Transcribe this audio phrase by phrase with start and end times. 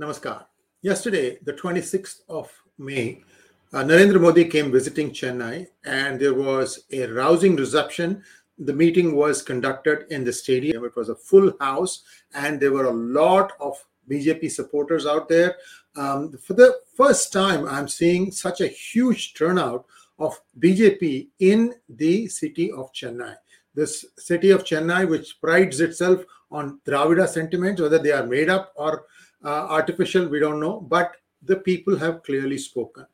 [0.00, 0.44] Namaskar.
[0.82, 3.20] Yesterday, the 26th of May,
[3.72, 8.22] uh, Narendra Modi came visiting Chennai and there was a rousing reception.
[8.58, 10.84] The meeting was conducted in the stadium.
[10.84, 15.56] It was a full house and there were a lot of BJP supporters out there.
[15.96, 19.84] Um, for the first time, I'm seeing such a huge turnout
[20.18, 23.34] of BJP in the city of Chennai.
[23.74, 28.72] This city of Chennai, which prides itself on Dravida sentiments, whether they are made up
[28.76, 29.04] or
[29.44, 33.06] uh, artificial, we don't know, but the people have clearly spoken.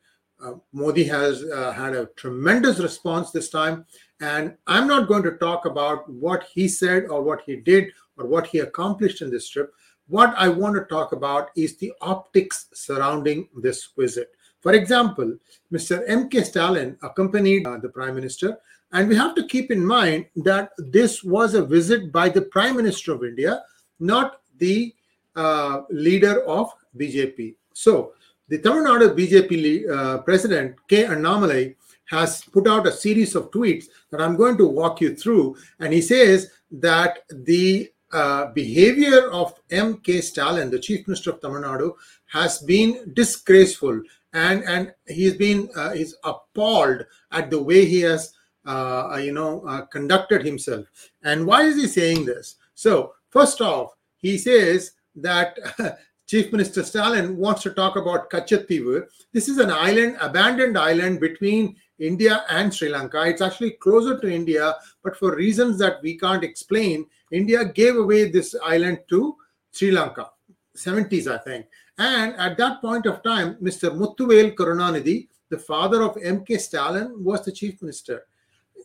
[0.42, 3.86] Uh, Modi has uh, had a tremendous response this time,
[4.20, 8.26] and I'm not going to talk about what he said or what he did or
[8.26, 9.72] what he accomplished in this trip.
[10.06, 14.28] What I want to talk about is the optics surrounding this visit.
[14.60, 15.36] For example,
[15.72, 16.02] Mr.
[16.06, 16.42] M.K.
[16.42, 18.58] Stalin accompanied uh, the Prime Minister,
[18.92, 22.76] and we have to keep in mind that this was a visit by the Prime
[22.76, 23.62] Minister of India,
[23.98, 24.94] not the
[25.36, 27.54] uh, leader of BJP.
[27.72, 28.12] So,
[28.48, 31.04] the Tamil Nadu BJP uh, president K.
[31.04, 31.74] Annamalai
[32.06, 35.56] has put out a series of tweets that I'm going to walk you through.
[35.80, 40.20] And he says that the uh, behavior of M.K.
[40.20, 41.94] Stalin, the chief minister of Tamil Nadu,
[42.26, 44.00] has been disgraceful,
[44.32, 48.32] and and he's been uh, he's appalled at the way he has
[48.66, 50.86] uh, you know uh, conducted himself.
[51.22, 52.56] And why is he saying this?
[52.74, 55.58] So first off, he says that
[56.26, 59.06] Chief Minister Stalin wants to talk about Kachativu.
[59.32, 63.24] This is an island, abandoned island between India and Sri Lanka.
[63.26, 68.30] It's actually closer to India, but for reasons that we can't explain, India gave away
[68.30, 69.36] this island to
[69.70, 70.30] Sri Lanka,
[70.76, 71.66] 70s, I think.
[71.98, 73.94] And at that point of time, Mr.
[73.94, 76.58] Muthuvel Karunanidhi, the father of M.K.
[76.58, 78.26] Stalin, was the chief minister.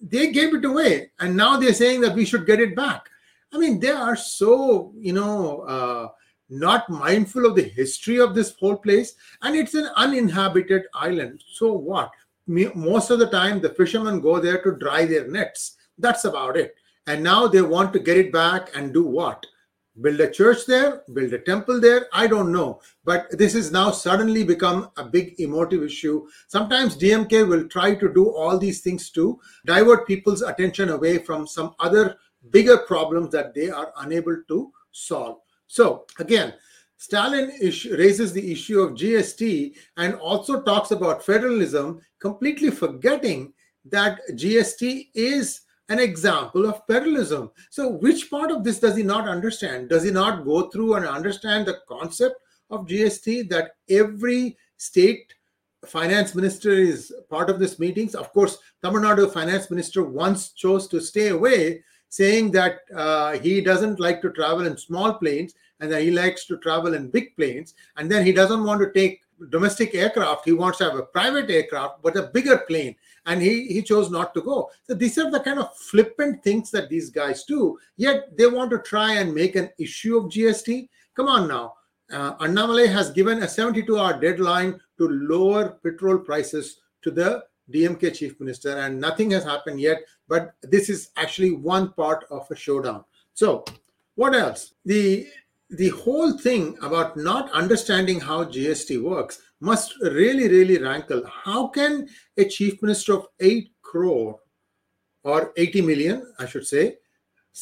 [0.02, 3.10] They gave it away, and now they're saying that we should get it back.
[3.53, 6.08] I mean, they are so, you know, uh,
[6.50, 11.44] not mindful of the history of this whole place and it's an uninhabited island.
[11.52, 12.11] So what?
[12.47, 15.77] Most of the time the fishermen go there to dry their nets.
[15.98, 16.76] That's about it.
[17.08, 19.45] And now they want to get it back and do what?
[20.02, 22.08] Build a church there build a temple there?
[22.14, 22.80] I don't know.
[23.04, 26.26] But this has now suddenly become a big emotive issue.
[26.48, 31.45] Sometimes dmk will try to do all these things to divert people's attention away from
[31.45, 32.17] some other
[32.50, 35.38] bigger problems that they are unable to solve
[35.70, 36.55] so again,
[36.98, 43.54] Stalin raises the issue of GST and also talks about federalism, completely forgetting
[43.86, 47.52] that GST is an example of federalism.
[47.70, 49.89] So, which part of this does he not understand?
[49.89, 52.36] Does he not go through and understand the concept
[52.70, 55.33] of GST that every state
[55.86, 58.16] finance minister is part of this meetings?
[58.16, 63.61] Of course, Tamil Nadu finance minister once chose to stay away saying that uh, he
[63.61, 67.36] doesn't like to travel in small planes and that he likes to travel in big
[67.36, 67.75] planes.
[67.97, 70.45] And then he doesn't want to take domestic aircraft.
[70.45, 72.95] He wants to have a private aircraft, but a bigger plane.
[73.25, 74.70] And he, he chose not to go.
[74.83, 77.77] So these are the kind of flippant things that these guys do.
[77.95, 80.89] Yet they want to try and make an issue of GST.
[81.15, 81.76] Come on now.
[82.11, 88.14] Uh, Annamalai has given a 72 hour deadline to lower petrol prices to the DMK
[88.14, 90.00] chief minister, and nothing has happened yet.
[90.28, 93.04] But this is actually one part of a showdown.
[93.34, 93.64] So,
[94.16, 94.74] what else?
[94.86, 95.28] The
[95.70, 101.24] the whole thing about not understanding how GST works must really, really rankle.
[101.28, 104.40] How can a chief minister of 8 crore
[105.24, 106.98] or 80 million, I should say,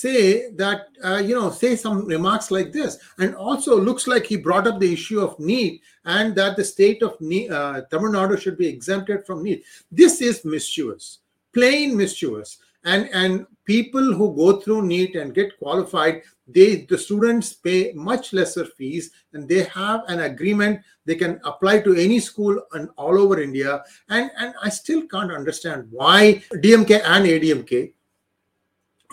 [0.01, 2.97] say that, uh, you know, say some remarks like this?
[3.17, 7.01] And also looks like he brought up the issue of NEET and that the state
[7.01, 9.63] of uh, Tamil Nadu should be exempted from NEET.
[9.91, 11.19] This is mischievous,
[11.53, 17.53] plain mischievous and and people who go through NEET and get qualified they the students
[17.53, 22.59] pay much lesser fees and they have an agreement they can apply to any school
[22.73, 27.93] and all over india and and i still can't understand why dmk and admk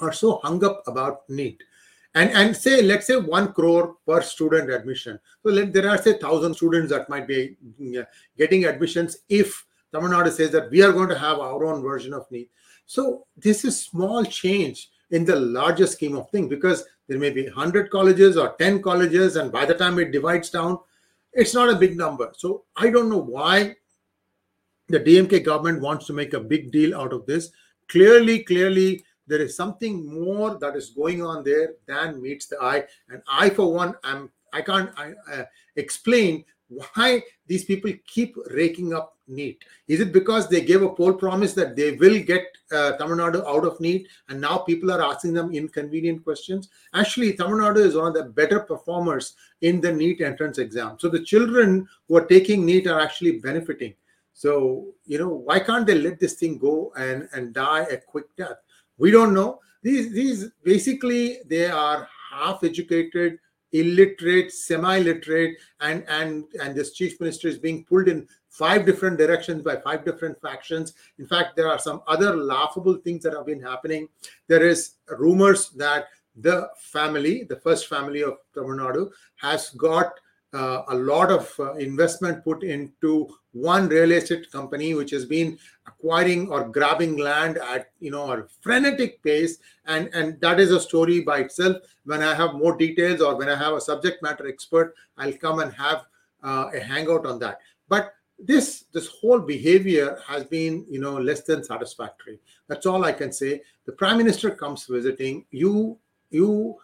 [0.00, 1.62] are so hung up about NEET
[2.14, 5.18] and and say let's say one crore per student admission.
[5.42, 8.06] So let, there are say thousand students that might be mm,
[8.38, 12.12] getting admissions if tamil nadu says that we are going to have our own version
[12.12, 12.50] of NEET
[12.86, 17.44] so this is small change in the larger scheme of things because there may be
[17.44, 20.78] 100 colleges or 10 colleges and by the time it divides down
[21.32, 22.32] it's not a big number.
[22.36, 23.76] So i don't know why
[24.88, 27.50] the dmk government wants to make a big deal out of this.
[27.88, 32.84] Clearly clearly there is something more that is going on there than meets the eye
[33.08, 35.44] and i for one am I can't I, uh,
[35.76, 39.64] explain why these people keep raking up NEET.
[39.88, 43.44] Is it because they gave a poll promise that they will get uh, Tamil Nadu
[43.46, 46.68] out of NEET and now people are asking them inconvenient questions?
[46.94, 50.96] Actually, Tamil Nadu is one of the better performers in the NEET entrance exam.
[50.98, 53.94] So the children who are taking NEET are actually benefiting.
[54.34, 58.26] So, you know, why can't they let this thing go and, and die a quick
[58.36, 58.58] death?
[58.98, 59.60] We don't know.
[59.82, 63.38] These, these basically, they are half educated
[63.74, 69.62] illiterate, semi-literate, and and and this chief minister is being pulled in five different directions
[69.62, 70.94] by five different factions.
[71.18, 74.08] In fact, there are some other laughable things that have been happening.
[74.46, 76.06] There is rumors that
[76.36, 80.12] the family, the first family of Tamil Nadu, has got
[80.54, 85.58] uh, a lot of uh, investment put into one real estate company which has been
[85.86, 89.58] acquiring or grabbing land at you know a frenetic pace.
[89.86, 91.78] And and that is a story by itself.
[92.04, 95.58] When i have more details or when i have a subject matter expert i'll come
[95.60, 96.04] and have
[96.42, 97.58] uh, a hangout on that.
[97.88, 102.38] But this this whole behavior has been you know less than satisfactory.
[102.68, 103.62] That's all i can say.
[103.86, 105.46] The prime minister comes visiting.
[105.50, 105.98] You
[106.30, 106.76] you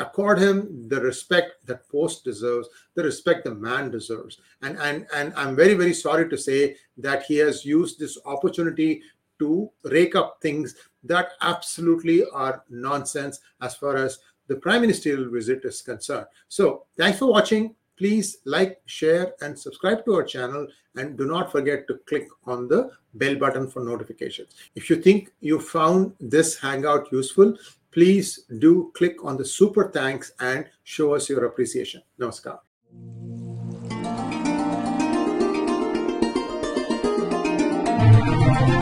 [0.00, 4.38] accord him the respect that post deserves the respect the man deserves.
[4.62, 9.02] And and and i'm very very sorry to say that he has used this opportunity
[9.38, 10.74] to rake up things
[11.04, 14.18] that absolutely are nonsense as far as
[14.48, 16.26] the prime ministerial visit is concerned.
[16.48, 17.74] So thanks for watching.
[17.96, 20.66] Please like share and subscribe to our channel.
[20.96, 24.54] And do not forget to click on the bell button for notifications.
[24.74, 27.56] If you think you found this hangout useful
[27.90, 32.02] please do click on the super thanks and show us your appreciation.
[32.18, 32.60] Namaskar.